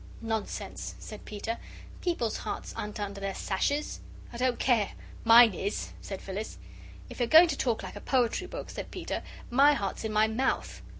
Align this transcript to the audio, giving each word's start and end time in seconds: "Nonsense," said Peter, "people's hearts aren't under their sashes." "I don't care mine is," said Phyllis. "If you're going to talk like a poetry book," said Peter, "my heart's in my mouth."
"Nonsense," 0.23 0.95
said 0.97 1.25
Peter, 1.25 1.59
"people's 2.01 2.37
hearts 2.37 2.73
aren't 2.75 2.99
under 2.99 3.21
their 3.21 3.35
sashes." 3.35 3.99
"I 4.33 4.37
don't 4.37 4.57
care 4.57 4.93
mine 5.23 5.53
is," 5.53 5.91
said 6.01 6.23
Phyllis. 6.23 6.57
"If 7.07 7.19
you're 7.19 7.27
going 7.27 7.49
to 7.49 7.55
talk 7.55 7.83
like 7.83 7.95
a 7.95 8.01
poetry 8.01 8.47
book," 8.47 8.71
said 8.71 8.89
Peter, 8.89 9.21
"my 9.51 9.75
heart's 9.75 10.03
in 10.03 10.11
my 10.11 10.25
mouth." 10.27 10.81